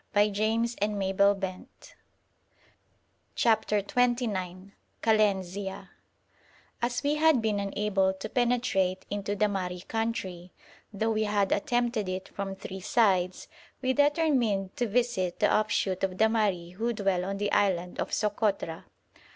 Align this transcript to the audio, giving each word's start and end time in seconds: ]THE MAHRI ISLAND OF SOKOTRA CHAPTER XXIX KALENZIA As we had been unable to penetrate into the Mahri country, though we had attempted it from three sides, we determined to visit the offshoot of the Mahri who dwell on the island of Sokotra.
]THE 0.15 0.31
MAHRI 0.31 0.73
ISLAND 0.81 1.21
OF 1.21 1.43
SOKOTRA 1.43 1.67
CHAPTER 3.35 3.81
XXIX 3.83 4.71
KALENZIA 5.03 5.89
As 6.81 7.03
we 7.03 7.15
had 7.17 7.39
been 7.39 7.59
unable 7.59 8.11
to 8.13 8.27
penetrate 8.27 9.05
into 9.11 9.35
the 9.35 9.45
Mahri 9.45 9.87
country, 9.87 10.53
though 10.91 11.11
we 11.11 11.25
had 11.25 11.51
attempted 11.51 12.09
it 12.09 12.29
from 12.29 12.55
three 12.55 12.79
sides, 12.81 13.47
we 13.83 13.93
determined 13.93 14.75
to 14.75 14.87
visit 14.87 15.39
the 15.39 15.53
offshoot 15.53 16.03
of 16.03 16.17
the 16.17 16.25
Mahri 16.25 16.71
who 16.77 16.93
dwell 16.93 17.23
on 17.23 17.37
the 17.37 17.51
island 17.51 17.99
of 17.99 18.09
Sokotra. 18.11 18.85